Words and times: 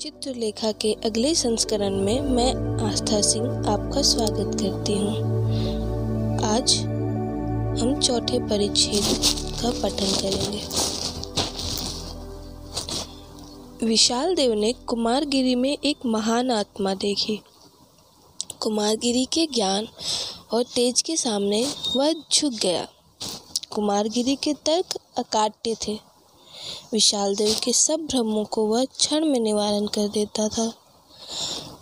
चित्रलेखा 0.00 0.72
के 0.72 0.92
अगले 1.04 1.34
संस्करण 1.34 1.94
में 1.96 2.20
मैं 2.20 2.54
आस्था 2.86 3.20
सिंह 3.20 3.46
आपका 3.50 4.02
स्वागत 4.02 4.56
करती 4.60 4.92
हूँ। 4.92 5.16
आज 6.44 6.76
हम 7.80 8.00
चौथे 8.00 8.38
परिच्छेद 8.38 9.04
का 9.62 9.70
पठन 9.70 10.12
करेंगे। 10.22 10.60
विशाल 13.86 14.34
देव 14.34 14.54
ने 14.54 14.72
कुमारगिरी 14.72 15.54
में 15.54 15.78
एक 15.84 16.06
महान 16.06 16.50
आत्मा 16.50 16.94
देखी। 16.94 17.40
कुमारगिरी 18.60 19.24
के 19.24 19.46
ज्ञान 19.46 19.88
और 20.52 20.62
तेज 20.62 21.02
के 21.02 21.16
सामने 21.16 21.66
वह 21.96 22.12
झुक 22.32 22.52
गया। 22.52 22.88
कुमारगिरी 23.70 24.36
के 24.36 24.54
तर्क 24.54 24.98
अकाट्य 25.18 25.76
थे। 25.88 26.15
विशाल 26.92 27.36
देव 27.36 27.56
के 27.64 27.72
सब 27.72 28.00
भ्रमों 28.00 28.44
को 28.44 28.66
वह 28.66 28.84
क्षण 28.84 29.24
में 29.24 29.40
निवारण 29.40 29.86
कर 29.86 30.08
देता 30.08 30.48
था। 30.48 30.74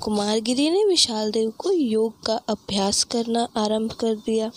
कुमारगिरी 0.02 0.70
ने 0.70 0.84
विशाल 0.84 1.30
देव 1.30 1.50
को 1.50 1.70
योग 1.72 2.22
का 2.22 2.36
अभ्यास 2.48 3.04
करना 3.04 3.48
आरंभ 3.56 3.92
कर 3.92 4.14
दिया। 4.14 4.50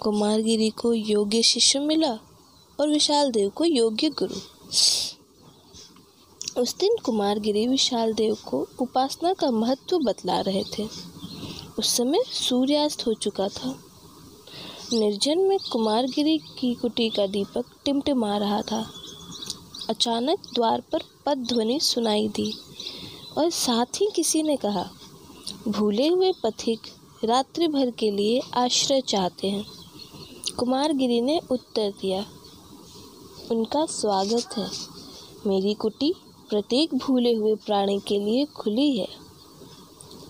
कुमारगिरी 0.00 0.70
को 0.70 0.92
योग्य 0.92 1.42
शिष्य 1.42 1.78
मिला 1.78 2.18
और 2.80 2.88
विशाल 2.88 3.30
देव 3.30 3.48
को 3.48 3.64
योग्य 3.64 4.08
गुरु। 4.08 4.36
उस 6.60 6.76
दिन 6.78 6.96
कुमारगिरी 7.04 7.66
विशाल 7.66 8.12
देव 8.12 8.36
को 8.46 8.68
उपासना 8.80 9.32
का 9.32 9.50
महत्व 9.50 9.98
बतला 9.98 10.40
रहे 10.40 10.64
थे। 10.64 10.88
उस 11.78 11.96
समय 11.96 12.22
सूर्यास्त 12.32 13.06
हो 13.06 13.14
चुका 13.14 13.48
था। 13.48 13.78
निर्जन 14.92 15.38
में 15.38 15.58
कुमारगिरी 15.72 16.38
की 16.38 16.74
कुटी 16.74 17.10
का 17.10 17.26
दीपक 17.26 17.64
टिमटिमा 17.84 18.36
रहा 18.36 18.62
था। 18.62 19.03
अचानक 19.90 20.38
द्वार 20.54 20.80
पर 20.80 21.02
पद 21.26 21.38
ध्वनि 21.38 21.80
सुनाई 21.80 22.28
दी 22.28 22.52
और 23.38 23.50
साथ 23.50 24.00
ही 24.00 24.08
किसी 24.16 24.42
ने 24.42 24.56
कहा, 24.56 24.90
भूले 25.68 26.08
हुए 26.08 26.32
पथिक 26.44 26.80
रात्रि 27.24 27.68
भर 27.68 27.90
के 27.90 28.10
लिए 28.10 28.40
आश्रय 28.54 29.00
चाहते 29.00 29.48
हैं। 29.48 29.64
कुमारगिरी 30.58 31.20
ने 31.20 31.40
उत्तर 31.50 31.90
दिया, 31.90 32.26
उनका 33.50 33.86
स्वागत 33.86 34.56
है। 34.58 34.70
मेरी 35.46 35.74
कुटी 35.74 36.12
प्रत्येक 36.50 36.94
भूले 36.94 37.32
हुए 37.32 37.54
प्राणी 37.54 38.00
के 38.06 38.18
लिए 38.18 38.44
खुली 38.44 38.98
है। 38.98 39.08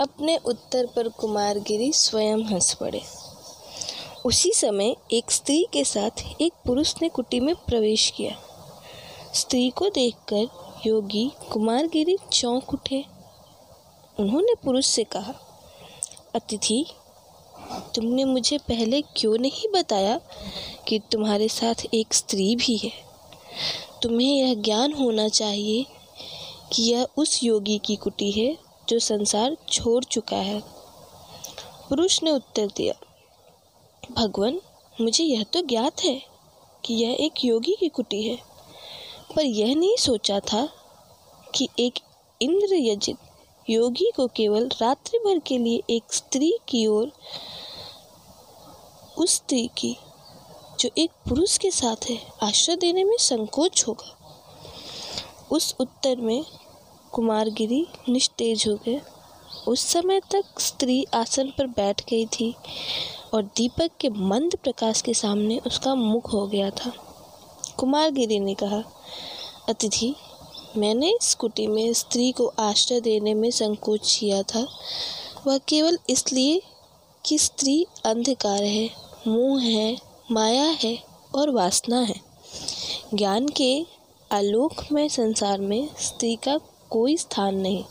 अपने 0.01 0.37
उत्तर 0.37 0.87
पर 0.87 1.09
कुमारगिरी 1.09 1.93
स्वयं 1.93 2.45
हंस 2.45 2.75
पड़े। 2.75 3.03
उसी 4.27 4.53
समय 4.53 4.97
एक 5.13 5.31
स्त्री 5.31 5.67
के 5.73 5.85
साथ 5.85 6.25
एक 6.41 6.53
पुरुष 6.67 6.95
ने 7.03 7.09
कुटी 7.09 7.41
में 7.41 7.55
प्रवेश 7.55 8.13
किया। 8.17 8.37
स्त्री 9.35 9.71
को 9.71 9.89
देखकर 9.89 10.49
योगी 10.87 11.33
कुमारगिरी 11.53 12.17
चौंक 12.33 12.75
उठे। 12.75 13.05
उन्होंने 14.21 14.55
पुरुष 14.65 14.87
से 14.87 15.05
कहा, 15.05 15.35
अतिथि, 16.35 16.87
तुमने 17.95 18.25
मुझे 18.25 18.59
पहले 18.59 19.03
क्यों 19.03 19.39
नहीं 19.39 19.69
बताया 19.73 20.21
कि 20.89 20.99
तुम्हारे 20.99 21.49
साथ 21.49 21.75
एक 21.95 22.15
स्त्री 22.15 22.57
भी 22.57 22.77
है? 22.77 22.93
तुम्हें 24.03 24.35
यह 24.37 24.55
ज्ञान 24.55 24.93
होना 24.93 25.29
चाहिए 25.29 25.87
कि 26.73 26.83
यह 26.83 27.07
उस 27.17 27.45
योगी 27.45 27.79
की 27.79 27.97
कुटी 27.97 28.31
है 28.31 28.59
जो 28.89 28.99
संसार 28.99 29.57
छोड़ 29.69 30.05
चुका 30.05 30.37
है। 30.37 30.61
पुरुष 31.89 32.23
ने 32.23 32.31
उत्तर 32.31 32.67
दिया, 32.67 32.95
भगवान, 34.13 34.61
मुझे 35.01 35.25
यह 35.25 35.43
तो 35.43 35.63
ज्ञात 35.63 36.05
है 36.05 36.23
कि 36.85 36.95
यह 36.95 37.17
एक 37.21 37.45
योगी 37.45 37.77
की 37.81 37.89
कुटी 37.89 38.23
है। 38.23 38.54
पर 39.37 39.43
यह 39.43 39.75
नहीं 39.75 39.97
सोचा 39.97 40.41
था 40.41 40.69
कि 41.55 41.69
एक 41.79 41.95
इंद्रयजित 42.43 43.17
योगी 43.71 44.13
को 44.17 44.27
केवल 44.27 44.71
रात्रि 44.83 45.19
भर 45.19 45.39
के 45.39 45.59
लिए 45.59 45.83
एक 45.91 46.03
स्त्री 46.13 46.59
की 46.69 46.87
ओर, 46.87 47.13
उस 49.19 49.35
स्त्री 49.35 49.71
की, 49.79 49.97
जो 50.81 50.91
एक 50.99 51.11
पुरुष 51.29 51.59
के 51.59 51.71
साथ 51.71 52.11
है, 52.11 52.19
आश्रय 52.43 52.77
देने 52.77 53.05
में 53.05 53.17
संकोच 53.19 53.85
होगा। 53.89 54.19
उस 55.51 55.77
उत्तर 55.81 56.17
में 56.17 56.45
कुमारगिरी 57.13 57.87
निस्तेज 58.09 58.65
हो 58.69 58.75
गए। 58.75 59.01
उस 59.69 59.81
समय 59.81 60.21
तक 60.21 60.61
स्त्री 60.61 61.07
आसन 61.15 61.53
पर 61.59 61.67
बैठ 61.67 62.11
गई 62.11 62.27
थी 62.27 62.55
और 63.35 63.43
दीपक 63.43 63.91
के 64.01 64.09
मंद 64.09 64.57
प्रकाश 64.57 65.03
के 65.03 65.15
सामने 65.15 65.59
उसका 65.59 65.95
मुख 65.95 66.33
हो 66.33 66.47
गया 66.47 66.71
था। 66.71 67.14
कुमारगिरी 67.79 68.41
ने 68.41 68.55
कहा, 68.55 68.83
अतिथि, 69.69 70.15
मैंने 70.77 71.15
स्कूटी 71.23 71.67
में 71.67 71.93
स्त्री 71.93 72.33
को 72.33 72.47
आश्रय 72.59 73.01
देने 73.01 73.35
में 73.35 73.51
संकोच 73.51 74.17
किया 74.21 74.43
था। 74.43 74.67
वह 75.47 75.59
केवल 75.59 75.99
इसलिए 76.11 76.63
कि 77.27 77.39
स्त्री 77.39 77.87
अंधकार 78.05 78.63
है, 78.63 78.91
मुँह 79.27 79.63
है, 79.63 79.99
माया 80.31 80.65
है 80.65 80.99
और 81.35 81.51
वासना 81.51 82.01
है। 82.01 82.21
ज्ञान 83.15 83.49
के 83.49 83.87
आलोक 84.33 84.73
में 84.93 85.09
संसार 85.09 85.61
में 85.61 85.89
स्त्री 86.01 86.37
का 86.37 86.59
कोई 86.91 87.17
स्थान 87.17 87.55
नहीं। 87.55 87.85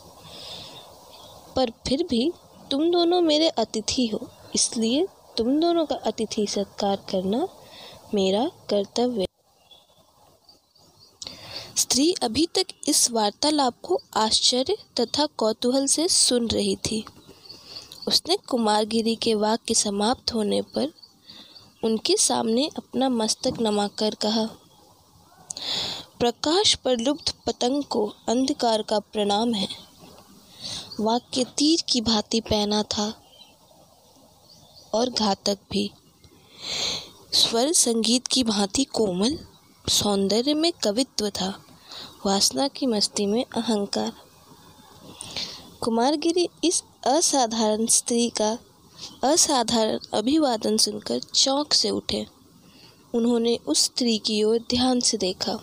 पर 1.56 1.70
फिर 1.86 2.02
भी 2.02 2.32
तुम 2.70 2.90
दोनों 2.90 3.20
मेरे 3.20 3.48
अतिथि 3.48 4.06
हो, 4.06 4.28
इसलिए 4.54 5.06
तुम 5.36 5.60
दोनों 5.60 5.86
का 5.86 5.94
अतिथि 5.94 6.46
सत्कार 6.46 6.96
करना 6.96 7.48
मेरा 8.14 8.50
कर्तव्य 8.70 9.26
स्त्री 11.76 12.12
अभी 12.12 12.46
तक 12.54 12.66
इस 12.88 13.10
वार्तालाप 13.10 13.74
को 13.82 14.00
आश्चर्य 14.16 14.76
तथा 15.00 15.26
कौतूहल 15.26 15.86
से 15.86 16.08
सुन 16.08 16.46
रही 16.48 16.76
थी। 16.76 17.04
उसने 18.08 18.36
कुमारगिरी 18.36 19.14
के 19.16 19.34
वाक्य 19.34 19.74
समाप्त 19.74 20.34
होने 20.34 20.62
पर 20.62 20.92
उनके 21.84 22.16
सामने 22.16 22.68
अपना 22.76 23.08
मस्तक 23.08 23.54
नमाकर 23.60 24.14
कहा, 24.14 24.44
प्रकाश 26.18 26.74
पर 26.74 26.98
लुप्त 26.98 27.34
पतंग 27.46 27.84
को 27.84 28.06
अंधकार 28.28 28.82
का 28.82 28.98
प्रणाम 28.98 29.54
है। 29.54 29.68
वाक्य 31.00 31.44
तीर 31.44 31.82
की 31.88 32.00
भांति 32.00 32.40
पहना 32.40 32.82
था 32.82 33.12
और 34.94 35.10
घातक 35.10 35.58
भी। 35.70 35.90
स्वर 37.32 37.72
संगीत 37.72 38.26
की 38.26 38.44
भांति 38.44 38.84
कोमल, 38.84 39.38
सौंदर्य 39.88 40.54
में 40.54 40.72
कवित्व 40.72 41.30
था। 41.30 41.63
वासना 42.26 42.68
की 42.68 42.86
मस्ती 42.86 43.26
में 43.26 43.44
अहंकार। 43.56 44.12
कुमारगिरी 45.80 46.48
इस 46.64 46.82
असाधारण 47.06 47.86
स्त्री 47.86 48.28
का 48.28 48.58
असाधारण 49.24 49.98
अभिवादन 50.14 50.76
सुनकर 50.76 51.18
चौंक 51.18 51.72
से 51.72 51.90
उठे। 51.90 52.26
उन्होंने 53.14 53.56
उस 53.66 53.84
स्त्री 53.84 54.18
की 54.18 54.42
ओर 54.42 54.58
ध्यान 54.58 55.00
से 55.00 55.16
देखा। 55.16 55.58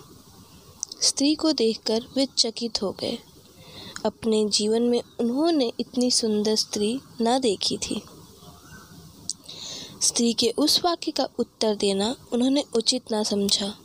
स्त्री 1.02 1.36
को 1.36 1.52
देखकर 1.52 2.02
वे 2.16 2.28
चकित 2.38 2.82
हो 2.82 2.92
गए। 2.92 3.18
अपने 4.06 4.50
जीवन 4.50 4.82
में 4.82 5.02
उन्होंने 5.20 5.72
इतनी 5.80 6.12
सुंदर 6.12 6.56
स्त्री 6.56 7.02
ना 7.22 7.40
देखी 7.40 7.78
थी। 7.78 8.02
स्त्री 10.02 10.34
के 10.34 10.54
उस 10.58 10.82
वाक्य 10.86 11.12
का 11.12 11.28
उत्तर 11.40 11.76
देना 11.76 12.16
उन्होंने 12.32 12.64
उचित 12.76 13.12
ना 13.12 13.24
समझा। 13.24 13.76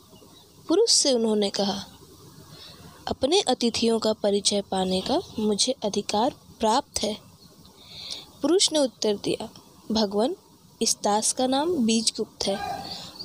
पुरुष 0.69 0.91
से 0.91 1.13
उन्होंने 1.13 1.51
कहा 1.51 1.85
अपने 3.07 3.41
अतिथियों 3.41 3.99
का 3.99 4.13
परिचय 4.13 4.63
पाने 4.71 5.01
का 5.01 5.21
मुझे 5.39 5.75
अधिकार 5.85 6.35
प्राप्त 6.61 7.03
है। 7.03 7.17
पुरुष 8.43 8.73
ने 8.73 8.79
उत्तर 8.79 9.17
दिया, 9.17 9.49
भगवान, 9.93 10.37
इस 10.83 10.97
दास 11.05 11.33
का 11.33 11.47
नाम 11.47 11.87
बीजगुप्त 11.87 12.47
है 12.47 12.57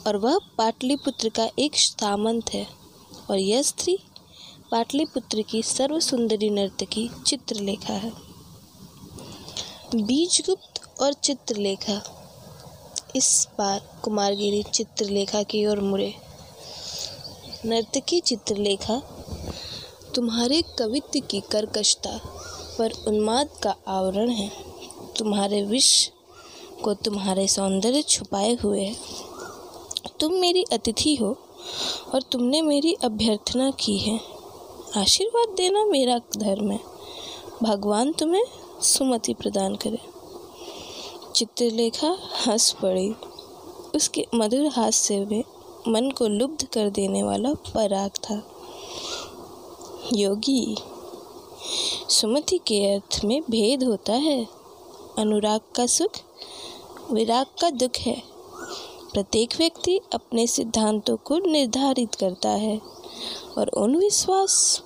और 0.08 0.18
वह 0.18 0.38
पाटलिपुत्र 0.58 1.30
का 1.30 1.50
एक 1.60 1.76
सामंत 1.76 2.54
है 2.54 2.68
और 3.30 3.38
यह 3.38 3.62
स्त्री 3.62 3.98
पाटलिपुत्र 4.72 5.42
की 5.42 5.64
सर्व 5.64 6.00
सुंदरी 6.00 6.50
नर्तकी 6.50 7.10
चित्रलेखा 7.26 7.94
है। 7.94 8.12
बीजगुप्त 9.96 10.82
और 11.00 11.14
चित्रलेखा, 11.14 12.02
इस 13.16 13.48
बार 13.58 13.82
कुमारगिरी 14.04 14.64
चित्रलेखा 14.64 15.44
की 15.44 15.66
ओर 15.66 15.80
मुड़े। 15.80 16.14
नर्तकी 17.66 18.20
चित्रलेखा 18.20 19.02
तुम्हारे 20.16 20.64
कवित्व 20.80 21.20
की 21.20 21.40
कर्कशता 21.40 22.20
पर 22.80 22.92
उन्माद 23.08 23.50
का 23.64 23.76
आवरण 23.88 24.30
है। 24.30 24.52
तुम्हारे 25.18 25.64
विष 25.64 26.10
को 26.84 26.94
तुम्हारे 26.94 27.48
सौंदर्य 27.48 28.02
छुपाए 28.02 28.56
हुए 28.56 28.84
है। 28.84 28.96
तुम 30.20 30.34
मेरी 30.34 30.64
अतिथि 30.64 31.16
हो 31.16 31.38
और 32.14 32.22
तुमने 32.22 32.62
मेरी 32.62 32.94
अभ्यर्थना 32.94 33.72
की 33.72 33.98
है। 33.98 34.20
आशीर्वाद 34.98 35.50
देना 35.50 35.86
मेरा 35.86 36.22
धर्म 36.38 36.72
है। 36.72 36.80
भगवान 37.64 38.14
तुम्हें 38.14 38.44
सुमति 38.82 39.34
प्रदान 39.34 39.76
करे। 39.76 40.00
चित्रलेखा 41.36 42.18
हंस 42.48 42.72
पड़ी। 42.72 43.16
उसके 43.96 44.28
मधुर 44.36 44.68
हास्य 44.68 45.20
में 45.20 45.44
मन 45.88 46.12
को 46.12 46.28
लुब्ध 46.28 46.64
कर 46.64 46.90
देने 46.90 47.24
वाला 47.24 47.54
पराग 47.54 48.12
था। 48.12 48.51
योगी। 50.14 50.78
सुमति 52.10 52.58
के 52.58 52.94
अर्थ 52.94 53.22
में 53.26 53.42
भेद 53.42 53.84
होता 53.84 54.14
है। 54.14 54.48
अनुराग 55.18 55.62
का 55.76 55.86
सुख, 55.86 56.12
विराग 57.12 57.46
का 57.62 57.70
दुख 57.70 57.98
है। 58.00 58.24
प्रत्येक 59.14 59.50
व्यक्ति 59.58 60.00
अपने 60.14 60.48
सिद्धांतों 60.48 61.18
को 61.18 61.38
निर्धारित 61.38 62.16
करता 62.16 62.50
है 62.50 62.82
और 63.58 63.68
उन 63.68 63.96
विश्वास 63.96 64.84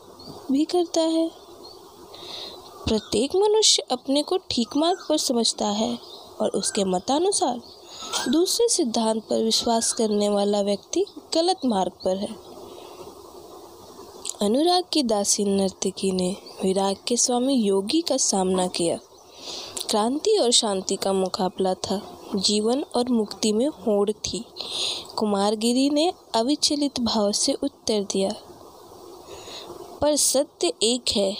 भी 0.51 0.65
करता 0.65 1.01
है। 1.01 1.31
प्रत्येक 2.87 3.35
मनुष्य 3.35 3.83
अपने 3.91 4.21
को 4.21 4.37
ठीक 4.37 4.77
मार्ग 4.77 4.97
पर 5.09 5.17
समझता 5.17 5.65
है 5.65 5.99
और 6.41 6.49
उसके 6.49 6.83
मतानुसार 6.83 7.61
दूसरे 8.29 8.67
सिद्धांत 8.67 9.23
पर 9.23 9.43
विश्वास 9.43 9.93
करने 9.93 10.29
वाला 10.29 10.61
व्यक्ति 10.61 11.05
गलत 11.33 11.59
मार्ग 11.65 11.91
पर 11.91 12.17
है। 12.17 12.54
अनुराग 14.41 14.83
की 14.93 15.03
दासी 15.03 15.43
नर्तकी 15.43 16.11
ने 16.11 16.35
विराग 16.63 16.95
के 17.07 17.17
स्वामी 17.17 17.53
योगी 17.53 18.01
का 18.01 18.17
सामना 18.17 18.67
किया। 18.67 18.97
क्रांति 19.89 20.37
और 20.37 20.51
शांति 20.51 20.95
का 20.95 21.13
मुकाबला 21.13 21.73
था। 21.73 22.19
जीवन 22.35 22.83
और 22.95 23.09
मुक्ति 23.09 23.53
में 23.53 23.67
होड़ 23.67 24.11
थी। 24.11 24.45
कुमारगिरी 25.17 25.89
ने 25.89 26.13
अविचलित 26.35 26.99
भाव 26.99 27.31
से 27.31 27.53
उत्तर 27.53 28.03
दिया। 28.03 28.31
पर 30.01 30.15
सत्य 30.15 30.73
एक 30.83 31.03
है, 31.11 31.37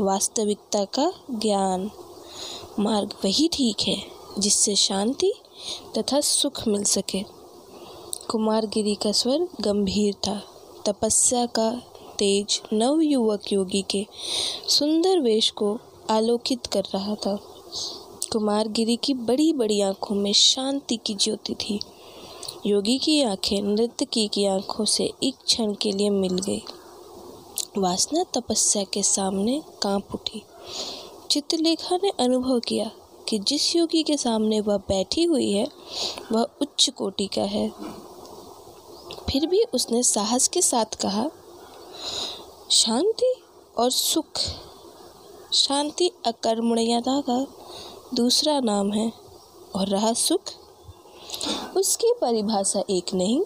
वास्तविकता 0.00 0.84
का 0.84 1.12
ज्ञान। 1.30 1.90
मार्ग 2.78 3.12
वही 3.24 3.48
ठीक 3.52 3.76
है, 3.80 4.02
जिससे 4.38 4.74
शांति 4.74 5.32
तथा 5.98 6.20
सुख 6.20 6.68
मिल 6.68 6.84
सके। 6.84 7.24
कुमारगिरी 8.30 8.94
का 8.94 9.12
स्वर 9.12 9.48
गंभीर 9.60 10.14
था। 10.14 10.42
तपस्या 10.86 11.46
का 11.46 11.82
तेज 12.22 12.62
नवयुवक 12.72 13.52
योगी 13.52 13.84
के 13.90 14.06
सुंदर 14.68 15.20
वेश 15.20 15.50
को 15.50 15.78
आलोकित 16.10 16.66
कर 16.66 16.82
रहा 16.94 17.14
था। 17.14 17.40
कुमारगिरी 18.32 18.96
की 18.96 19.14
बड़ी 19.14 19.52
बड़ी 19.52 19.80
आँखों 19.80 20.14
में 20.14 20.32
शांति 20.32 20.96
की 20.96 21.14
ज्योति 21.14 21.54
थी। 21.54 21.80
योगी 22.66 22.98
की 22.98 23.22
आँखें 23.22 23.62
नृत्यकी 23.62 24.28
की 24.28 24.44
आँखों 24.44 24.84
से 24.84 25.12
एक 25.22 25.34
क्षण 25.46 25.74
के 25.74 25.92
लिए 25.92 26.10
मिल 26.10 26.38
गई। 26.38 26.62
वासना 27.78 28.22
तपस्या 28.22 28.84
के 28.84 29.02
सामने 29.02 29.62
काँप 29.82 30.08
उठी। 30.14 30.42
चित्रलेखा 31.30 31.96
ने 31.96 32.12
अनुभव 32.20 32.60
किया 32.60 32.90
कि 33.28 33.38
जिस 33.38 33.76
योगी 33.76 34.02
के 34.02 34.16
सामने 34.16 34.60
वह 34.60 34.76
बैठी 34.76 35.24
हुई 35.24 35.52
है, 35.52 35.68
वह 36.32 36.46
उच्च 36.60 36.90
कोटि 36.90 37.26
का 37.26 37.42
है। 37.42 37.68
फिर 39.30 39.46
भी 39.46 39.62
उसने 39.74 40.02
साहस 40.02 40.48
के 40.48 40.62
साथ 40.62 40.84
कहा 40.84 41.30
शांति 42.70 43.34
और 43.78 43.90
सुख। 43.90 44.40
शांति 45.52 46.10
अकर्मण्यता 46.26 47.20
का 47.20 47.46
दूसरा 48.14 48.60
नाम 48.60 48.92
है, 48.92 49.12
और 49.76 49.88
रहा 49.88 50.12
सुख। 50.12 50.40
उसकी 51.76 52.14
परिभाषा 52.20 52.82
एक 52.90 53.14
नहीं। 53.14 53.42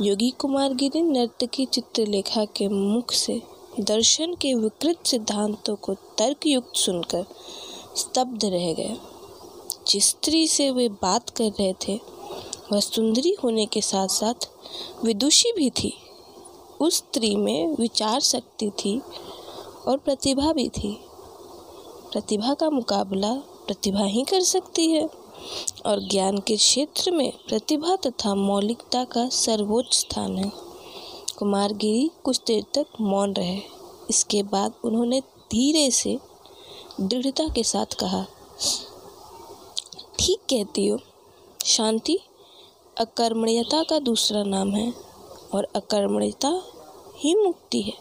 योगी 0.00 0.30
कुमार 0.30 0.74
गिरी 0.74 1.02
नर्तकी 1.02 1.66
चित्रलेखा 1.66 2.44
के 2.44 2.68
मुख 2.68 3.12
से 3.12 3.42
दर्शन 3.80 4.34
के 4.34 4.54
विकृत 4.54 5.06
सिद्धांतों 5.06 5.76
को 5.76 5.94
तर्कयुक्त 5.94 6.76
सुनकर 6.76 7.26
स्तब्ध 7.96 8.44
रह 8.44 8.72
गए। 8.72 8.96
जिस 9.88 10.08
स्त्री 10.08 10.46
से 10.46 10.70
वे 10.70 10.88
बात 10.88 11.30
कर 11.30 11.44
रहे 11.44 11.72
थे, 11.72 12.00
वह 12.72 12.80
सुंदरी 12.80 13.36
होने 13.44 13.66
के 13.66 13.80
साथ 13.80 14.08
साथ 14.08 14.48
विदुषी 15.04 15.52
भी 15.52 15.70
थी। 15.70 16.01
उस 16.82 16.96
स्त्री 16.96 17.34
में 17.36 17.76
विचार 17.76 18.20
शक्ति 18.20 18.70
थी 18.78 19.00
और 19.86 19.96
प्रतिभा 19.96 20.52
भी 20.52 20.68
थी। 20.68 20.92
प्रतिभा 22.12 22.54
का 22.54 22.70
मुकाबला 22.70 23.32
प्रतिभा 23.66 24.04
ही 24.04 24.22
कर 24.22 24.40
सकती 24.40 24.90
है 24.90 25.04
और 25.86 26.00
ज्ञान 26.08 26.38
के 26.38 26.56
क्षेत्र 26.56 27.10
में 27.10 27.32
प्रतिभा 27.48 27.96
तथा 27.96 28.34
मौलिकता 28.34 29.04
का 29.04 29.28
सर्वोच्च 29.28 29.94
स्थान 29.96 30.36
है। 30.38 30.50
कुमारगिरी 31.38 32.10
कुछ 32.24 32.40
देर 32.46 32.64
तक 32.74 33.00
मौन 33.00 33.32
रहे। 33.32 33.60
इसके 34.10 34.42
बाद 34.42 34.74
उन्होंने 34.84 35.20
धीरे 35.50 35.90
से 35.90 36.18
दृढ़ता 37.00 37.46
के 37.48 37.62
साथ 37.62 37.94
कहा, 37.94 38.24
ठीक 40.18 40.40
कहती 40.50 40.86
हो, 40.86 40.98
शांति, 41.64 42.18
अकर्मण्यता 42.98 43.82
का 43.82 43.98
दूसरा 43.98 44.42
नाम 44.44 44.70
है। 44.70 45.11
और 45.54 45.68
अकर्मण्यता 45.76 46.62
ही 47.16 47.34
मुक्ति 47.34 47.82
है। 47.82 47.92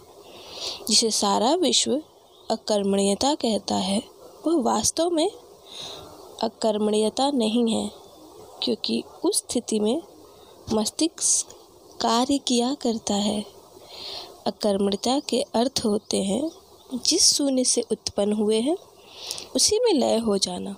जिसे 0.87 1.11
सारा 1.11 1.55
विश्व 1.55 2.01
अकर्मण्यता 2.51 3.35
कहता 3.35 3.75
है, 3.75 4.03
वह 4.47 4.63
वास्तव 4.63 5.09
में 5.09 5.31
अकर्मण्यता 6.41 7.31
नहीं 7.31 7.73
है, 7.73 7.91
क्योंकि 8.63 9.03
उस 9.25 9.37
स्थिति 9.37 9.79
में 9.79 10.01
मस्तिष्क 10.73 11.47
कार्य 12.01 12.37
किया 12.37 12.73
करता 12.73 13.13
है। 13.13 13.45
अकर्मण्यता 14.47 15.19
के 15.19 15.41
अर्थ 15.41 15.81
होते 15.85 16.23
हैं, 16.23 16.51
जिस 17.05 17.33
शून्य 17.33 17.63
से 17.63 17.81
उत्पन्न 17.91 18.33
हुए 18.33 18.59
हैं, 18.59 18.77
उसी 19.55 19.79
में 19.79 19.93
लय 19.93 20.17
हो 20.17 20.37
जाना। 20.37 20.75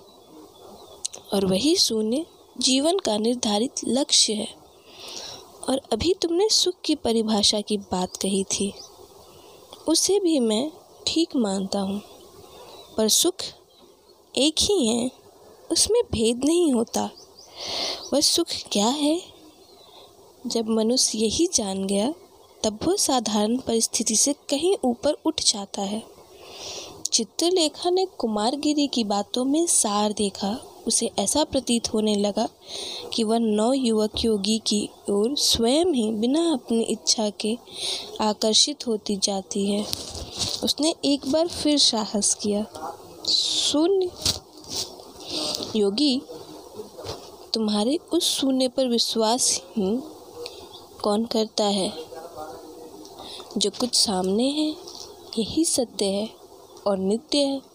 और 1.34 1.46
वही 1.46 1.76
शून्य 1.76 2.26
जीवन 2.58 2.98
का 2.98 3.16
निर्धारित 3.16 3.72
लक्ष्य 3.84 4.32
है। 4.32 4.63
और 5.68 5.80
अभी 5.92 6.14
तुमने 6.22 6.48
सुख 6.48 6.74
की 6.84 6.94
परिभाषा 6.94 7.60
की 7.60 7.76
बात 7.78 8.16
कही 8.16 8.44
थी। 8.44 8.72
उसे 9.88 10.20
भी 10.20 10.40
मैं 10.40 10.70
ठीक 11.06 11.36
मानता 11.36 11.80
हूँ, 11.80 12.02
पर 12.96 13.08
सुख 13.08 13.34
एक 14.38 14.54
ही 14.58 14.86
है, 14.86 15.10
उसमें 15.72 16.02
भेद 16.12 16.44
नहीं 16.44 16.72
होता। 16.72 17.10
वह 18.12 18.20
सुख 18.20 18.46
क्या 18.72 18.86
है? 18.86 19.22
जब 20.46 20.68
मनुष्य 20.68 21.18
यही 21.18 21.46
जान 21.46 21.84
गया, 21.86 22.14
तब 22.64 22.78
वह 22.84 22.96
साधारण 22.96 23.56
परिस्थिति 23.58 24.16
से 24.16 24.32
कहीं 24.32 24.76
ऊपर 24.84 25.16
उठ 25.26 25.40
जाता 25.40 25.82
है। 25.82 26.02
चित्रलेखा 27.12 27.90
ने 27.90 28.06
कुमारगिरी 28.06 28.86
की 28.86 29.04
बातों 29.04 29.44
में 29.44 29.66
सार 29.66 30.12
देखा। 30.12 30.73
उसे 30.86 31.10
ऐसा 31.18 31.44
प्रतीत 31.44 31.94
होने 31.94 32.14
लगा 32.16 32.48
कि 33.14 33.22
वह 33.22 33.38
नौ 33.38 33.72
युवक 33.72 34.24
योगी 34.24 34.58
की 34.58 34.88
ओर 35.10 35.36
स्वयं 35.36 35.86
ही 35.86 36.12
बिना 36.12 36.52
अपनी 36.52 36.82
इच्छा 36.82 37.30
के 37.30 37.58
आकर्षित 38.20 38.86
होती 38.86 39.16
जाती 39.16 39.70
है। 39.70 39.86
उसने 40.64 40.94
एक 41.04 41.28
बार 41.28 41.48
फिर 41.48 41.78
साहस 41.78 42.34
किया, 42.34 42.66
शून्य। 43.28 44.10
योगी, 45.76 46.22
तुम्हारे 47.54 47.98
उस 48.12 48.24
शून्य 48.24 48.68
पर 48.68 48.88
विश्वास 48.88 49.60
ही 49.76 49.98
कौन 51.02 51.24
करता 51.24 51.64
है? 51.64 51.92
जो 53.58 53.70
कुछ 53.70 53.94
सामने 53.94 54.48
है, 54.50 54.70
यही 55.38 55.64
सत्य 55.64 56.04
है 56.04 56.30
और 56.86 56.98
नित्य 56.98 57.38
है। 57.38 57.73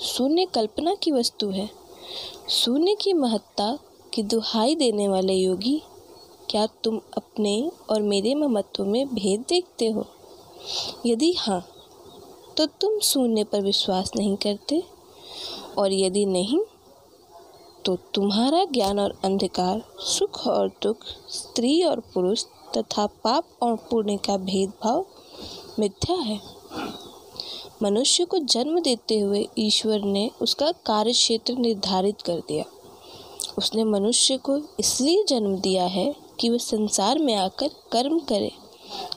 शून्य 0.00 0.44
कल्पना 0.44 0.94
की 0.94 1.10
वस्तु 1.12 1.48
है। 1.50 1.68
शून्य 2.50 2.94
की 2.94 3.12
महत्ता 3.12 3.78
की 4.14 4.22
दुहाई 4.22 4.74
देने 4.74 5.08
वाले 5.08 5.34
योगी, 5.34 5.82
क्या 6.50 6.66
तुम 6.84 7.00
अपने 7.16 7.70
और 7.90 8.02
मेरे 8.02 8.34
महत्व 8.34 8.84
में 8.84 9.14
भेद 9.14 9.44
देखते 9.48 9.86
हो? 9.86 10.06
यदि 11.06 11.32
हाँ 11.32 11.60
तो 12.56 12.66
तुम 12.80 12.98
शून्य 13.00 13.44
पर 13.44 13.60
विश्वास 13.60 14.10
नहीं 14.16 14.36
करते, 14.36 14.82
और 15.78 15.92
यदि 15.92 16.24
नहीं 16.26 16.60
तो 17.84 17.96
तुम्हारा 18.14 18.64
ज्ञान 18.64 19.00
और 19.00 19.14
अंधकार, 19.24 19.82
सुख 20.00 20.46
और 20.46 20.68
दुख, 20.82 21.04
स्त्री 21.30 21.82
और 21.82 22.00
पुरुष 22.14 22.44
तथा 22.76 23.06
पाप 23.24 23.44
और 23.62 23.76
पुण्य 23.90 24.16
का 24.16 24.36
भेदभाव 24.38 25.04
मिथ्या 25.78 26.16
है। 26.16 26.40
मनुष्य 27.82 28.24
को 28.24 28.38
जन्म 28.38 28.80
देते 28.80 29.18
हुए 29.18 29.48
ईश्वर 29.58 30.00
ने 30.00 30.30
उसका 30.42 30.72
कार्य 30.72 31.12
क्षेत्र 31.12 31.54
निर्धारित 31.54 32.22
कर 32.22 32.36
दिया। 32.48 32.64
उसने 33.58 33.84
मनुष्य 33.84 34.36
को 34.36 34.60
इसलिए 34.80 35.24
जन्म 35.24 35.56
दिया 35.56 35.84
है 35.84 36.14
कि 36.40 36.48
वह 36.48 36.58
संसार 36.58 37.18
में 37.18 37.34
आकर 37.34 37.68
कर्म 37.92 38.18
करे। 38.18 38.50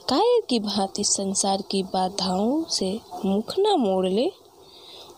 काय 0.09 0.41
की 0.49 0.59
भांति 0.59 1.03
संसार 1.03 1.61
की 1.61 1.83
बाधाओं 1.83 2.63
से 2.63 2.99
मुख 3.25 3.53
न 3.59 3.75
मोड़ 3.79 4.07
ले 4.07 4.31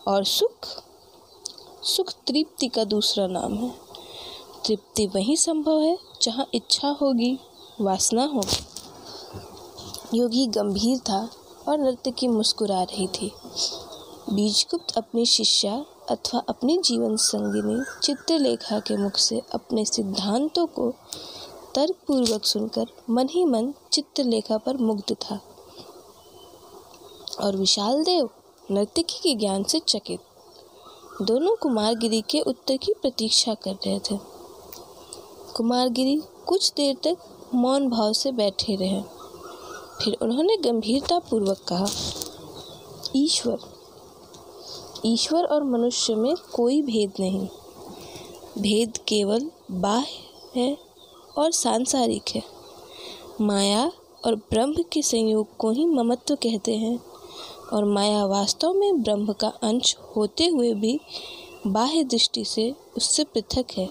और 0.08 0.24
सुख 0.24 0.66
सुख 1.84 2.12
तृप्ति 2.26 2.68
का 2.68 2.84
दूसरा 2.84 3.26
नाम 3.26 3.54
है। 3.54 3.74
तृप्ति 4.66 5.06
वही 5.06 5.36
संभव 5.36 5.80
है 5.80 5.98
जहाँ 6.22 6.46
इच्छा 6.54 6.88
होगी, 6.88 7.38
वासना 7.80 8.24
होगी। 8.24 8.64
योगी 10.18 10.46
गंभीर 10.46 10.98
था। 10.98 11.30
और 11.68 11.78
नर्तकी 11.78 12.28
मुस्कुरा 12.28 12.82
रही 12.82 13.06
थी। 13.06 13.32
बीजगुप्त 14.32 14.96
अपनी 14.96 15.26
शिष्या 15.26 15.86
अथवा 16.10 16.42
अपनी 16.48 16.78
जीवन 16.78 17.16
संगिनी 17.16 18.00
चित्रलेखा 18.02 18.78
के 18.78 18.96
मुख 18.96 19.16
से 19.16 19.42
अपने 19.54 19.84
सिद्धांतों 19.84 20.66
को 20.66 20.94
तर्कपूर्वक 21.74 22.44
सुनकर 22.44 22.86
मन 23.10 23.28
ही 23.28 23.44
मन 23.44 23.74
चित्रलेखा 23.92 24.56
पर 24.56 24.76
मुग्ध 24.76 25.14
था। 25.14 25.40
और 27.40 27.56
विशाल 27.56 28.04
देव 28.04 28.30
नर्तकी 28.70 29.18
के 29.18 29.34
ज्ञान 29.34 29.64
से 29.64 29.78
चकित। 29.78 30.20
दोनों 31.22 31.56
कुमारगिरी 31.56 32.22
के 32.30 32.40
उत्तर 32.40 32.76
की 32.76 32.92
प्रतीक्षा 32.92 33.54
कर 33.54 33.72
रहे 33.72 33.98
थे। 33.98 34.18
कुमारगिरी 35.56 36.22
कुछ 36.46 36.72
देर 36.76 36.96
तक 37.04 37.16
मौन 37.54 37.88
भाव 37.88 38.12
से 38.12 38.32
बैठे 38.32 38.76
रहे। 38.76 39.15
फिर 40.02 40.16
उन्होंने 40.22 40.56
गंभीरता 40.56 41.18
पूर्वक 41.18 41.58
कहा, 41.68 41.86
ईश्वर 43.16 43.58
ईश्वर 45.06 45.44
और 45.44 45.64
मनुष्य 45.64 46.14
में 46.14 46.34
कोई 46.54 46.82
भेद 46.82 47.12
नहीं। 47.20 47.48
भेद 48.58 48.96
केवल 48.96 49.50
बाह्य 49.70 50.60
है 50.60 50.78
और 51.38 51.52
सांसारिक 51.52 52.22
है। 52.34 52.42
माया 53.40 53.92
और 54.24 54.34
ब्रह्म 54.34 54.84
के 54.92 55.02
संयोग 55.02 55.56
को 55.56 55.70
ही 55.70 55.84
ममत्व 55.84 56.34
कहते 56.34 56.76
हैं 56.76 56.98
और 57.72 57.84
माया 57.84 58.24
वास्तव 58.26 58.72
में 58.72 59.02
ब्रह्म 59.02 59.32
का 59.32 59.48
अंश 59.48 59.96
होते 60.16 60.46
हुए 60.46 60.74
भी 60.74 61.00
बाह्य 61.66 62.04
दृष्टि 62.04 62.44
से 62.44 62.74
उससे 62.96 63.24
पृथक 63.24 63.64
है। 63.78 63.88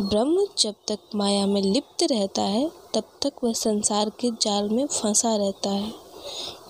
ब्रह्म 0.00 0.46
जब 0.58 0.74
तक 0.88 0.98
माया 1.14 1.46
में 1.46 1.62
लिप्त 1.62 2.02
रहता 2.02 2.42
है 2.42 2.70
तब 2.94 3.04
तक 3.22 3.44
वह 3.44 3.52
संसार 3.52 4.10
के 4.10 4.30
जाल 4.42 4.68
में 4.68 4.86
फंसा 4.86 5.34
रहता 5.36 5.70
है। 5.70 5.92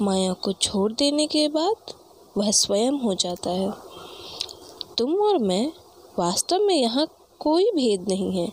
माया 0.03 0.33
को 0.33 0.53
छोड़ 0.53 0.93
देने 0.93 1.27
के 1.27 1.47
बाद 1.49 1.93
वह 2.37 2.51
स्वयं 2.51 2.99
हो 3.01 3.15
जाता 3.15 3.51
है। 3.51 3.73
तुम 4.99 5.15
और 5.21 5.39
मैं 5.39 5.73
वास्तव 6.19 6.59
में 6.59 6.75
यहाँ 6.75 7.07
कोई 7.41 7.71
भेद 7.71 8.09
नहीं 8.09 8.33
है, 8.33 8.47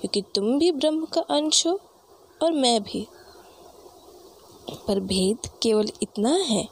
क्योंकि 0.00 0.22
तुम 0.34 0.58
भी 0.58 0.70
ब्रह्म 0.72 1.04
का 1.04 1.20
अंश 1.20 1.66
हो 1.66 1.78
और 2.40 2.52
मैं 2.52 2.82
भी। 2.82 3.06
पर 4.88 5.00
भेद 5.00 5.48
केवल 5.62 5.90
इतना 6.02 6.36
है 6.44 6.68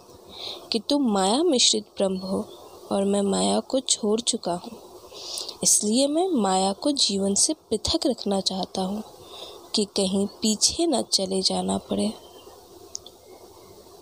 कि 0.72 0.80
तुम 0.80 1.10
माया 1.12 1.42
मिश्रित 1.42 1.86
ब्रह्म 1.96 2.16
हो 2.16 2.44
और 2.92 3.04
मैं 3.04 3.22
माया 3.22 3.60
को 3.60 3.80
छोड़ 3.80 4.20
चुका 4.20 4.54
हूँ। 4.54 4.78
इसलिए 5.62 6.06
मैं 6.06 6.28
माया 6.32 6.72
को 6.72 6.92
जीवन 6.92 7.34
से 7.34 7.54
पृथक 7.70 8.06
रखना 8.06 8.40
चाहता 8.40 8.82
हूँ। 8.82 9.02
कि 9.78 9.84
कहीं 9.84 10.26
पीछे 10.26 10.86
न 10.86 11.02
चले 11.02 11.40
जाना 11.42 11.76
पड़े। 11.78 12.12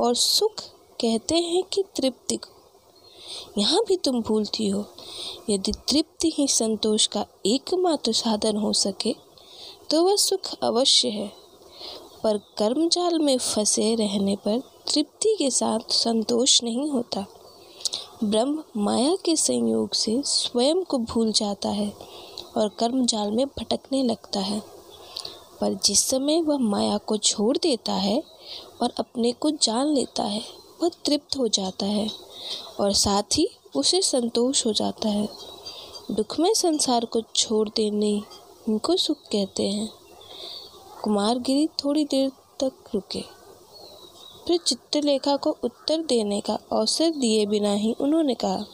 और 0.01 0.15
सुख 0.15 0.61
कहते 1.01 1.35
हैं 1.35 1.63
कि 1.63 1.83
तृप्ति 1.97 2.37
को। 2.37 2.49
यहाँ 3.59 3.81
भी 3.89 3.97
तुम 3.97 4.21
भूलती 4.23 4.69
हो, 4.69 4.85
यदि 5.51 5.73
तृप्ति 5.89 6.33
ही 6.35 6.47
संतोष 6.49 7.07
का 7.07 7.27
एकमात्र 7.47 8.13
साधन 8.13 8.57
हो 8.57 8.73
सके 8.73 9.15
तो 9.91 10.03
वह 10.05 10.17
सुख 10.17 10.53
अवश्य 10.63 11.09
है। 11.09 11.31
पर 12.23 12.39
कर्मजाल 12.59 13.19
में 13.19 13.37
फंसे 13.39 13.95
रहने 13.95 14.37
पर 14.37 14.59
तृप्ति 14.93 15.35
के 15.39 15.51
साथ 15.51 15.93
संतोष 15.93 16.63
नहीं 16.63 16.91
होता। 16.91 17.27
ब्रह्म 18.25 18.65
माया 18.77 19.17
के 19.25 19.37
संयोग 19.37 19.95
से 19.95 20.23
स्वयं 20.27 20.83
को 20.85 20.99
भूल 20.99 21.33
जाता 21.33 21.69
है 21.69 21.93
और 22.57 22.69
कर्मजाल 22.69 23.31
में 23.31 23.47
भटकने 23.47 24.03
लगता 24.03 24.41
है। 24.41 24.76
पर 25.61 25.75
जिस 25.75 26.01
समय 26.01 26.41
वह 26.41 26.59
माया 26.59 26.99
को 26.99 27.17
छोड़ 27.17 27.57
देता 27.57 27.93
है 27.93 28.23
और 28.83 28.93
अपने 28.99 29.33
को 29.33 29.51
जान 29.51 29.87
लेता 29.87 30.23
है, 30.23 30.43
वह 30.83 30.89
तृप्त 30.89 31.37
हो 31.39 31.49
जाता 31.49 31.87
है 31.87 32.11
और 32.81 32.93
साथ 32.93 33.23
ही 33.23 33.49
उसे 33.77 34.03
संतोष 34.03 34.67
हो 34.67 34.73
जाता 34.73 35.09
है। 35.09 35.29
दुख 36.11 36.41
में 36.41 36.55
संसार 36.55 37.05
को 37.05 37.21
छोड़ 37.21 37.69
देने 37.69 38.23
इनको 38.69 38.97
सुख 38.97 39.17
कहते 39.17 39.63
हैं। 39.63 39.91
कुमारगिरी 41.05 41.67
थोड़ी 41.67 42.05
देर 42.05 42.31
तक 42.61 42.73
रुके। 42.95 43.25
फिर 44.47 44.59
चित्रलेखा 44.59 45.37
को 45.37 45.57
उत्तर 45.65 46.03
देने 46.03 46.41
का 46.41 46.59
अवसर 46.73 47.11
दिए 47.11 47.47
बिना 47.47 47.73
ही 47.75 47.93
उन्होंने 47.93 48.35
कहा, 48.35 48.65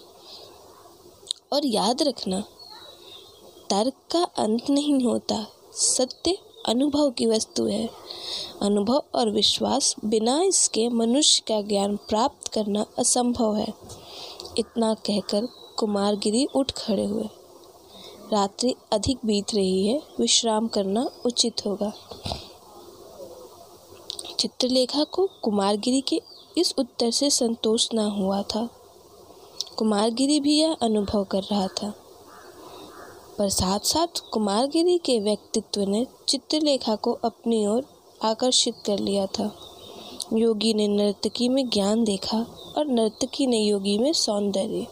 और 1.52 1.66
याद 1.66 2.02
रखना, 2.02 2.40
तर्क 3.70 3.94
का 4.10 4.22
अंत 4.24 4.70
नहीं 4.70 5.04
होता, 5.04 5.46
सत्य 5.72 6.38
अनुभव 6.66 7.10
की 7.10 7.26
वस्तु 7.26 7.64
है। 7.64 7.90
अनुभव 8.62 9.02
और 9.14 9.30
विश्वास 9.30 9.96
बिना 10.04 10.42
इसके 10.42 10.88
मनुष्य 10.88 11.42
का 11.48 11.62
ज्ञान 11.62 11.96
प्राप्त 11.96 12.48
करना 12.48 12.86
असंभव 12.98 13.56
है। 13.56 13.74
इतना 14.58 14.94
कहकर 14.94 15.48
कुमारगिरी 15.78 16.46
उठ 16.46 16.72
खड़े 16.72 17.04
हुए। 17.04 17.24
रात्रि 18.32 18.74
अधिक 18.92 19.18
बीत 19.24 19.54
रही 19.54 19.86
है, 19.86 20.02
विश्राम 20.20 20.68
करना 20.68 21.10
उचित 21.26 21.66
होगा। 21.66 21.92
चित्रलेखा 24.38 25.04
को 25.04 25.28
कुमारगिरी 25.42 26.00
के 26.00 26.22
इस 26.58 26.74
उत्तर 26.78 27.10
से 27.10 27.30
संतोष 27.30 27.88
न 27.94 27.98
हुआ 27.98 28.42
था। 28.42 28.68
कुमारगिरी 29.76 30.40
भी 30.40 30.60
यह 30.60 30.76
अनुभव 30.82 31.24
कर 31.24 31.42
रहा 31.42 31.66
था। 31.66 31.94
पर 33.38 33.48
साथ 33.48 33.80
साथ 33.80 34.20
कुमारगिरी 34.32 34.98
के 34.98 35.20
व्यक्तित्व 35.20 35.80
ने 35.80 36.06
चित्रलेखा 36.28 36.96
को 36.96 37.12
अपनी 37.12 37.66
ओर 37.66 37.84
आकर्षित 38.22 38.74
कर 38.86 38.98
लिया 38.98 39.26
था। 39.26 39.56
योगी 40.32 40.74
ने 40.74 40.88
नर्तकी 40.88 41.48
में 41.48 41.68
ज्ञान 41.68 42.04
देखा 42.04 42.38
और 42.78 42.86
नर्तकी 42.86 43.46
ने 43.46 43.58
योगी 43.58 43.98
में 43.98 44.12
सौंदर्य। 44.12 44.86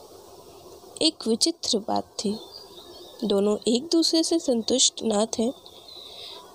एक 1.03 1.29
विचित्र 1.29 1.79
बात 1.79 2.05
थी। 2.05 2.39
दोनों 3.25 3.59
एक 3.69 3.89
दूसरे 3.93 4.23
से 4.23 4.39
संतुष्ट 4.39 5.01
न 5.05 5.27
थे, 5.27 5.51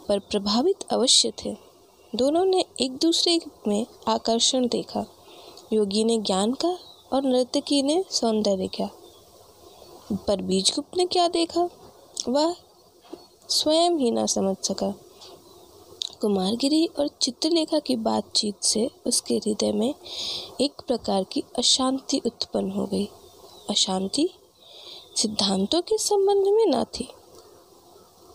पर 0.07 0.19
प्रभावित 0.19 0.83
अवश्य 0.91 1.33
थे। 1.45 1.55
दोनों 2.15 2.45
ने 2.45 2.65
एक 2.81 2.91
दूसरे 2.97 3.39
में 3.67 3.85
आकर्षण 4.07 4.67
देखा। 4.67 5.05
योगी 5.73 6.03
ने 6.03 6.17
ज्ञान 6.17 6.53
का 6.53 6.77
और 7.13 7.23
नर्तकी 7.23 7.83
ने 7.83 8.05
सौंदर्य 8.09 8.67
का। 8.67 9.04
पर 10.11 10.41
बीजगुप्त 10.41 10.97
ने 10.97 11.05
क्या 11.05 11.27
देखा? 11.27 11.69
वह 12.29 12.55
स्वयं 13.49 13.91
ही 13.91 14.11
ना 14.11 14.25
समझ 14.25 14.57
सका। 14.63 14.93
कुमारगिरी 16.21 16.85
और 16.85 17.07
चित्रलेखा 17.07 17.79
की 17.79 17.95
बातचीत 17.95 18.63
से 18.63 18.89
उसके 19.07 19.37
हृदय 19.37 19.71
में 19.71 19.95
एक 20.61 20.71
प्रकार 20.87 21.23
की 21.23 21.43
अशांति 21.57 22.21
उत्पन्न 22.25 22.71
हो 22.71 22.85
गई। 22.85 23.09
अशांति 23.69 24.29
सिद्धांतों 25.15 25.81
के 25.81 25.97
संबंध 25.97 26.47
में 26.47 26.65
ना 26.65 26.83
थी। 26.83 27.09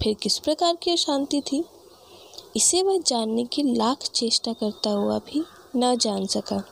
फिर 0.02 0.14
किस 0.14 0.38
प्रकार 0.38 0.76
की 0.76 0.90
अशांति 0.90 1.40
थी? 1.40 1.64
इसे 2.56 2.82
वह 2.82 2.98
जानने 2.98 3.44
की 3.44 3.62
लाख 3.62 3.98
चेष्टा 3.98 4.52
करता 4.52 4.90
हुआ 4.90 5.18
भी 5.18 5.44
न 5.76 5.96
जान 5.96 6.26
सका। 6.26 6.64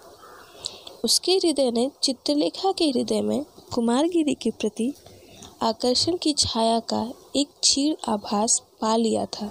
उसके 1.04 1.32
हृदय 1.32 1.70
ने 1.70 1.90
चित्रलेखा 2.02 2.72
के 2.72 2.90
हृदय 2.90 3.20
में 3.20 3.46
कुमारगिरी 3.74 4.34
के 4.34 4.50
प्रति 4.50 4.92
आकर्षण 5.62 6.16
की 6.16 6.32
छाया 6.32 6.78
का 6.80 7.00
एक 7.36 7.48
क्षीण 7.62 7.94
आभास 8.08 8.60
पा 8.80 8.94
लिया 8.96 9.24
था, 9.26 9.46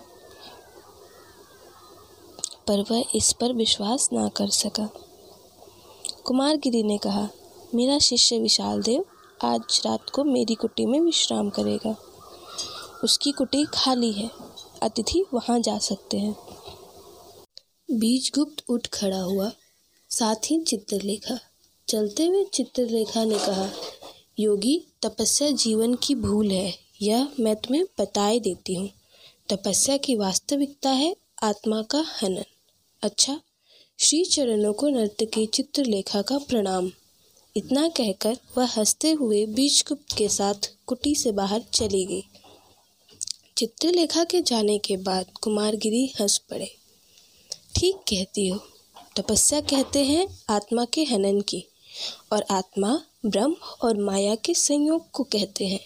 पर 2.67 2.83
वह 2.91 3.03
इस 3.15 3.31
पर 3.33 3.53
विश्वास 3.53 4.09
ना 4.13 4.27
कर 4.27 4.49
सका। 4.49 4.89
कुमारगिरी 6.25 6.83
ने 6.83 6.97
कहा, 6.97 7.27
मेरा 7.75 7.97
शिष्य 7.99 8.39
विशाल 8.39 8.81
देव 8.81 9.05
आज 9.43 9.81
रात 9.85 10.09
को 10.09 10.23
मेरी 10.23 10.55
कुटी 10.55 10.85
में 10.85 10.99
विश्राम 10.99 11.49
करेगा। 11.49 11.95
उसकी 13.03 13.31
कुटी 13.31 13.65
खाली 13.65 14.11
है, 14.11 14.29
अतिथि 14.83 15.23
वहाँ 15.33 15.59
जा 15.59 15.77
सकते 15.79 16.17
हैं। 16.17 16.35
बीजगुप्त 17.89 18.63
उठ 18.69 18.87
खड़ा 18.93 19.21
हुआ, 19.21 19.51
साथ 20.09 20.51
ही 20.51 20.59
चित्रलेखा। 20.63 21.39
चलते 21.87 22.25
हुए 22.25 22.43
चित्रलेखा 22.43 23.23
ने 23.23 23.37
कहा 23.39 23.69
योगी, 24.39 24.87
तपस्या 25.01 25.51
जीवन 25.51 25.95
की 25.95 26.15
भूल 26.15 26.51
है, 26.51 26.79
यह 27.01 27.27
मैं 27.39 27.55
तुम्हें 27.55 27.85
बताए 27.99 28.39
देती 28.39 28.73
हूँ। 28.73 28.89
तपस्या 29.49 29.97
की 29.97 30.15
वास्तविकता 30.15 30.89
है 30.89 31.15
आत्मा 31.43 31.81
का 31.81 32.05
हनन। 32.21 32.43
अच्छा 33.01 33.41
श्री 33.99 34.25
चरणों 34.25 34.73
को 34.73 34.89
नर्तकी 34.89 35.45
चित्रलेखा 35.45 36.21
का 36.21 36.37
प्रणाम। 36.37 36.91
इतना 37.55 37.87
कहकर 37.87 38.37
वह 38.57 38.65
हँसते 38.65 39.11
हुए 39.11 39.45
बीजगुप्त 39.45 40.17
के 40.17 40.29
साथ 40.29 40.73
कुटी 40.87 41.15
से 41.15 41.31
बाहर 41.31 41.61
चली 41.73 42.05
गई। 42.05 42.23
चित्रलेखा 43.57 44.23
के 44.23 44.41
जाने 44.41 44.77
के 44.77 44.97
बाद 44.97 45.25
कुमारगिरी 45.41 46.13
हंस 46.21 46.37
पड़े। 46.37 46.75
ठीक 47.75 47.95
कहती 47.95 48.47
हो, 48.47 48.59
तपस्या 49.15 49.61
कहते 49.61 50.03
हैं 50.05 50.39
आत्मा 50.49 50.85
के 50.85 51.03
हनन 51.03 51.41
की, 51.41 51.65
और 52.31 52.45
आत्मा 52.51 53.01
ब्रह्म 53.27 53.55
और 53.81 53.97
माया 53.97 54.35
के 54.35 54.53
संयोग 54.53 55.11
को 55.11 55.23
कहते 55.23 55.67
हैं। 55.67 55.79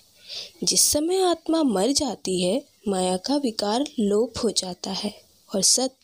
जिस 0.64 0.82
समय 0.82 1.22
आत्मा 1.22 1.64
मर 1.64 1.92
जाती 1.92 2.42
है, 2.44 2.66
माया 2.88 3.18
का 3.18 3.36
विकार 3.36 3.86
लोप 4.00 4.34
हो 4.44 4.52
जाता 4.52 4.92
है 4.92 5.22
और 5.56 5.62
सत 5.62 5.96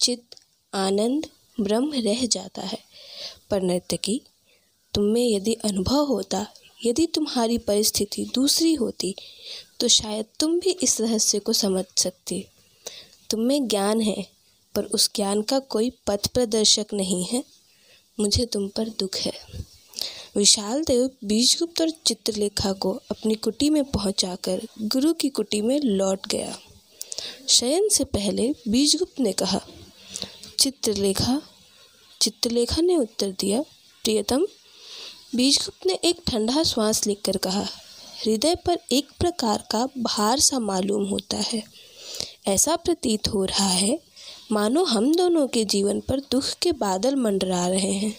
चित 0.00 0.22
आनंद, 0.74 1.26
ब्रह्म 1.60 1.92
रह 1.94 2.26
जाता 2.26 2.62
है। 2.62 2.78
पर 3.50 3.62
नर्तकी 3.62 4.20
तुम 4.94 5.04
में 5.04 5.28
यदि 5.28 5.54
अनुभव 5.54 6.04
होता, 6.04 6.46
यदि 6.84 7.06
तुम्हारी 7.06 7.58
परिस्थिति 7.58 8.30
दूसरी 8.34 8.74
होती 8.74 9.14
तो 9.80 9.88
शायद 9.88 10.24
तुम 10.40 10.58
भी 10.60 10.70
इस 10.70 11.00
रहस्य 11.00 11.38
को 11.38 11.52
समझ 11.52 11.84
सकती। 11.96 12.46
तुम 13.30 13.40
में 13.40 13.68
ज्ञान 13.68 14.00
है, 14.00 14.26
पर 14.74 14.84
उस 14.84 15.10
ज्ञान 15.14 15.42
का 15.42 15.58
कोई 15.58 15.90
पथ 16.06 16.26
प्रदर्शक 16.26 16.86
नहीं 16.94 17.24
है। 17.24 17.44
मुझे 18.20 18.46
तुम 18.46 18.68
पर 18.68 18.88
दुख 18.88 19.16
है। 19.16 19.32
विशाल 20.36 20.84
देव 20.84 21.10
बीजगुप्त 21.24 21.80
और 21.80 21.90
चित्रलेखा 21.90 22.72
को 22.72 22.92
अपनी 23.10 23.34
कुटी 23.34 23.70
में 23.70 23.84
पहुंचाकर 23.84 24.66
गुरु 24.82 25.12
की 25.12 25.28
कुटी 25.28 25.60
में 25.60 25.80
लौट 25.80 26.26
गया। 26.28 26.58
शयन 27.48 27.88
से 27.88 28.04
पहले 28.04 28.54
बीजगुप्त 28.68 29.20
ने 29.20 29.32
कहा, 29.32 29.60
चित्रलेखा 30.58 31.42
चित्रलेखा 32.20 32.82
ने 32.82 32.96
उत्तर 32.96 33.30
दिया, 33.40 33.62
प्रियतम। 34.04 34.46
बीजगुप्त 35.34 35.86
ने 35.86 35.98
एक 36.04 36.20
ठंडा 36.26 36.62
श्वास 36.62 37.06
लेकर 37.06 37.36
कहा, 37.36 37.66
हृदय 38.24 38.54
पर 38.54 38.78
एक 38.92 39.08
प्रकार 39.18 39.64
का 39.70 39.88
भार 39.98 40.40
सा 40.40 40.58
मालूम 40.58 41.04
होता 41.04 41.36
है। 41.36 41.62
ऐसा 42.46 42.76
प्रतीत 42.76 43.28
हो 43.28 43.44
रहा 43.44 43.68
है, 43.68 43.98
मानो 44.52 44.84
हम 44.84 45.14
दोनों 45.14 45.46
के 45.48 45.64
जीवन 45.64 46.00
पर 46.00 46.20
दुख 46.20 46.54
के 46.62 46.72
बादल 46.72 47.16
मंडरा 47.16 47.66
रहे 47.66 47.92
हैं। 47.92 48.16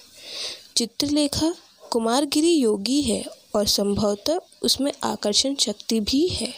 चित्रलेखा 0.77 1.53
कुमारगिरी 1.95 2.51
योगी 2.53 3.01
है 3.01 3.25
और 3.55 3.67
संभवतः 3.67 4.39
उसमें 4.61 4.91
आकर्षण 5.03 5.55
शक्ति 5.55 5.99
भी 5.99 6.27
है। 6.27 6.53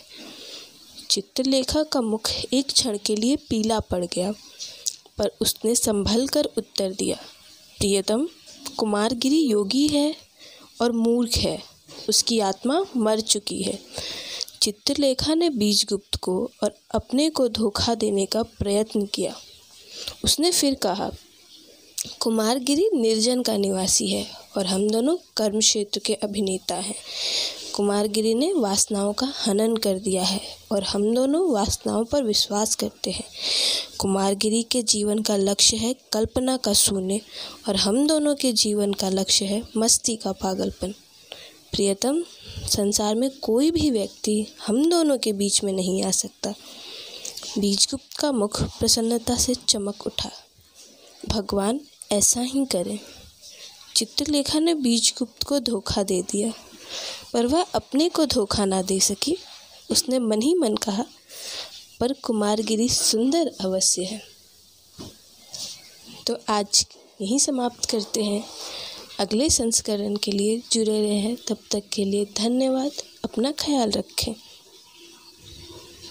चित्रलेखा 1.10 1.84
का 1.84 2.01
मुख 2.01 2.29
एक 2.53 2.67
क्षण 2.67 2.98
के 3.06 3.15
लिए 3.15 3.36
पीला 3.36 3.79
पड़ 3.79 4.06
गया, 4.06 4.32
पर 5.17 5.32
उसने 5.41 5.75
संभल 5.75 6.27
कर 6.27 6.46
उत्तर 6.58 6.91
दिया, 6.91 7.17
प्रियतम, 7.77 8.27
कुमारगिरी 8.77 9.41
योगी 9.41 9.88
है 9.88 10.15
और 10.82 10.91
मूर्ख 10.91 11.38
है, 11.38 11.63
उसकी 12.10 12.39
आत्मा 12.39 12.86
मर 12.96 13.20
चुकी 13.20 13.62
है। 13.63 13.79
चित्रलेखा 14.62 15.34
ने 15.34 15.50
बीजगुप्त 15.50 16.15
को 16.15 16.51
और 16.63 16.75
अपने 16.91 17.29
को 17.29 17.48
धोखा 17.50 17.96
देने 17.96 18.25
का 18.25 18.44
प्रयत्न 18.44 19.06
किया। 19.06 19.36
उसने 20.24 20.51
फिर 20.51 20.75
कहा, 20.75 21.12
कुमारगिरी 22.20 22.89
निर्जन 22.94 23.41
का 23.41 23.58
निवासी 23.58 24.08
है 24.08 24.47
और 24.57 24.65
हम 24.65 24.89
दोनों 24.89 25.17
कर्म 25.37 25.59
क्षेत्र 25.59 25.99
के 25.99 26.13
अभिनेता 26.13 26.75
हैं। 26.75 26.95
कुमारगिरी 27.75 28.33
ने 28.33 28.53
वासनाओं 28.53 29.13
का 29.13 29.33
हनन 29.45 29.75
कर 29.75 29.99
दिया 29.99 30.23
है 30.23 30.41
और 30.71 30.83
हम 30.83 31.15
दोनों 31.15 31.51
वासनाओं 31.51 32.05
पर 32.05 32.23
विश्वास 32.23 32.75
करते 32.75 33.11
हैं। 33.11 33.23
कुमारगिरी 33.97 34.63
के 34.63 34.81
जीवन 34.81 35.21
का 35.21 35.35
लक्ष्य 35.35 35.77
है 35.77 35.95
कल्पना 36.13 36.57
का 36.57 36.73
शून्य 36.73 37.21
और 37.67 37.75
हम 37.75 38.07
दोनों 38.07 38.35
के 38.35 38.51
जीवन 38.51 38.93
का 38.93 39.09
लक्ष्य 39.09 39.45
है 39.45 39.63
मस्ती 39.77 40.15
का 40.15 40.31
पागलपन। 40.31 40.91
प्रियतम, 41.71 42.23
संसार 42.67 43.15
में 43.15 43.29
कोई 43.29 43.71
भी 43.71 43.91
व्यक्ति 43.91 44.47
हम 44.67 44.89
दोनों 44.89 45.17
के 45.17 45.33
बीच 45.33 45.63
में 45.63 45.73
नहीं 45.73 46.03
आ 46.03 46.11
सकता। 46.11 46.53
बीजगुप्त 47.57 48.17
का 48.17 48.31
मुख 48.31 48.63
प्रसन्नता 48.63 49.35
से 49.35 49.55
चमक 49.55 50.07
उठा। 50.07 50.31
भगवान 51.29 51.79
ऐसा 52.11 52.41
ही 52.41 52.65
करें। 52.65 52.99
चित्रलेखा 53.98 54.60
ने 54.60 54.74
बीजगुप्त 54.74 55.44
को 55.44 55.60
धोखा 55.60 56.04
दे 56.04 56.22
दिया, 56.22 56.54
पर 57.34 57.46
वह 57.46 57.62
अपने 57.62 58.10
को 58.10 58.25
धोखा 58.25 58.66
ना 58.66 58.82
दे 58.82 59.00
सकी। 59.00 59.38
उसने 59.92 60.20
मन 60.20 60.42
ही 60.42 60.56
मन 60.56 60.75
कहा, 60.75 61.06
पर 62.00 62.13
कुमारगिरी 62.13 62.89
सुंदर 62.89 63.51
अवश्य 63.62 64.04
है। 64.04 64.22
तो 66.27 66.38
आज 66.50 66.88
यहीं 67.22 67.39
समाप्त 67.39 67.86
करते 67.86 68.24
हैं। 68.24 68.46
अगले 69.20 69.50
संस्करण 69.50 70.16
के 70.16 70.32
लिए 70.32 70.63
जुड़े 70.72 71.01
रहे। 71.01 71.36
तब 71.36 71.58
तक 71.72 71.84
के 71.94 72.06
लिए 72.06 72.25
धन्यवाद। 72.25 72.92
अपना 73.24 73.51
ख्याल 73.51 73.92
रखें। 73.92 74.36